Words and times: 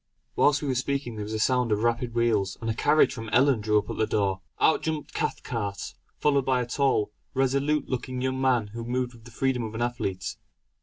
Whilst 0.35 0.63
we 0.63 0.67
were 0.67 0.73
speaking 0.73 1.13
there 1.15 1.25
was 1.25 1.33
a 1.33 1.37
sound 1.37 1.71
of 1.71 1.83
rapid 1.83 2.15
wheels, 2.15 2.57
and 2.59 2.67
a 2.67 2.73
carriage 2.73 3.13
from 3.13 3.29
Ellon 3.29 3.61
drew 3.61 3.77
up 3.77 3.87
at 3.91 3.97
the 3.97 4.07
door. 4.07 4.41
Out 4.59 4.81
jumped 4.81 5.13
Cathcart, 5.13 5.93
followed 6.17 6.43
by 6.43 6.59
a 6.59 6.65
tall, 6.65 7.11
resolute 7.35 7.87
looking 7.87 8.19
young 8.19 8.41
man 8.41 8.69
who 8.73 8.83
moved 8.83 9.13
with 9.13 9.25
the 9.25 9.29
freedom 9.29 9.61
of 9.61 9.75
an 9.75 9.81
athlete. 9.83 10.37